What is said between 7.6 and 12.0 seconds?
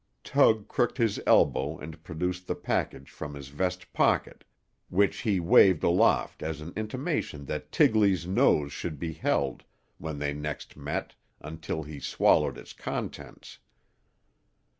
Tigley's nose should be held, when next they met, until he